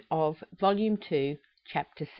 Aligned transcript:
Volume 0.59 0.97
Two, 0.97 1.37
Chapter 1.63 2.05
VII. 2.05 2.09